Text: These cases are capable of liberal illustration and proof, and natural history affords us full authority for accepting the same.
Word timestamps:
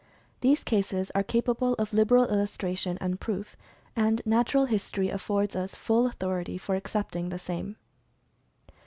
These 0.39 0.63
cases 0.63 1.11
are 1.13 1.21
capable 1.21 1.75
of 1.75 1.93
liberal 1.93 2.25
illustration 2.25 2.97
and 2.99 3.19
proof, 3.19 3.55
and 3.95 4.19
natural 4.25 4.65
history 4.65 5.09
affords 5.09 5.55
us 5.55 5.75
full 5.75 6.07
authority 6.07 6.57
for 6.57 6.73
accepting 6.73 7.29
the 7.29 7.37
same. 7.37 7.75